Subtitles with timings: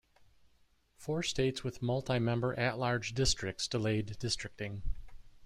[0.95, 4.81] Four states with multi-member at-large districts delayed districting.